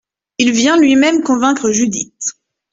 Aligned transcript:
Il 0.39 0.51
vient 0.51 0.79
lui-même 0.79 1.21
convaincre 1.21 1.69
Judith. 1.69 2.39